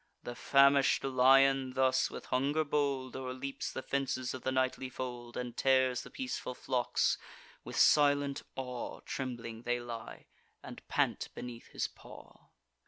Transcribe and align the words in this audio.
The 0.23 0.33
famish'd 0.33 1.03
lion 1.03 1.73
thus, 1.73 2.09
with 2.09 2.25
hunger 2.25 2.63
bold, 2.63 3.15
O'erleaps 3.15 3.71
the 3.71 3.83
fences 3.83 4.33
of 4.33 4.41
the 4.41 4.51
nightly 4.51 4.89
fold, 4.89 5.37
And 5.37 5.55
tears 5.55 6.01
the 6.01 6.09
peaceful 6.09 6.55
flocks: 6.55 7.19
with 7.63 7.75
silent 7.77 8.41
awe 8.55 9.01
Trembling 9.05 9.61
they 9.61 9.79
lie, 9.79 10.25
and 10.63 10.81
pant 10.87 11.29
beneath 11.35 11.67
his 11.67 11.87
paw. 11.87 12.47